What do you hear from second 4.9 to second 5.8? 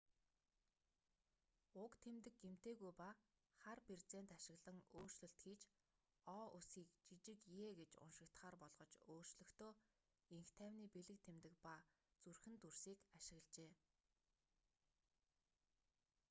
өөрчлөлт хийж